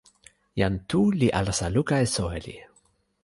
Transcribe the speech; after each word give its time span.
jan 0.61 0.77
Tu 0.93 1.01
li 1.19 1.27
alasa 1.39 1.67
luka 1.75 1.95
e 2.05 2.07
soweli. 2.15 2.57